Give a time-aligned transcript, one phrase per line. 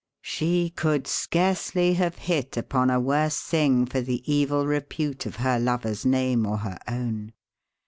[0.23, 5.59] She could scarcely have hit upon a worse thing for the evil repute of her
[5.59, 7.33] lover's name or her own.